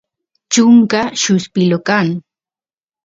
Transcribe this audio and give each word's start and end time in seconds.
chunka 0.51 0.99
lluspilu 1.21 1.77
kan 1.87 2.07